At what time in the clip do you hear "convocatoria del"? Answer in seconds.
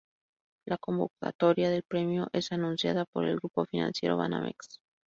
0.79-1.83